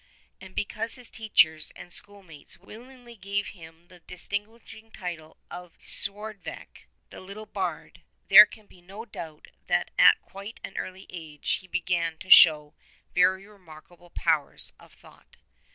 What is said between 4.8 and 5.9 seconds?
title of